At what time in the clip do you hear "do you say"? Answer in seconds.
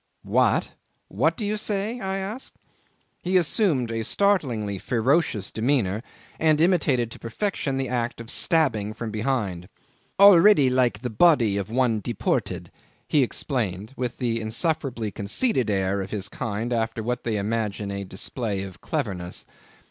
1.37-1.99